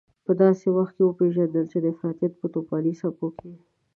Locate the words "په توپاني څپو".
2.37-3.27